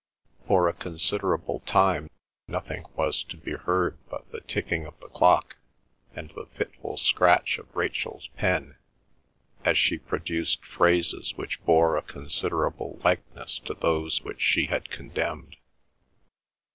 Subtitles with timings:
[0.47, 2.09] For a considerable time
[2.47, 5.57] nothing was to be heard but the ticking of the clock
[6.15, 8.77] and the fitful scratch of Rachel's pen,
[9.63, 15.57] as she produced phrases which bore a considerable likeness to those which she had condemned.